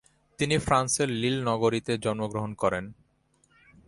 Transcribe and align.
তিনি 0.39 0.55
ফ্রান্সের 0.57 1.09
লিল 1.11 1.37
নগরীতে 1.43 1.93
জন্মগ্রহণ 1.97 2.51
করেন। 2.53 2.85